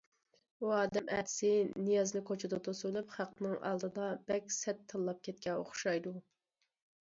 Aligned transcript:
ئۇ 0.61 0.69
ئادەم 0.77 1.11
ئەتىسى 1.17 1.51
نىيازنى 1.81 2.21
كوچىدا 2.31 2.59
توسۇۋېلىپ، 2.69 3.13
خەقنىڭ 3.19 3.55
ئالدىدا 3.71 4.09
بەك 4.33 4.51
سەت 4.59 4.83
تىللاپ 4.97 5.23
كەتكەن 5.31 5.61
ئوخشايدۇ. 5.63 6.19